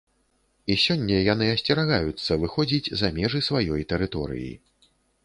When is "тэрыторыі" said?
3.93-4.49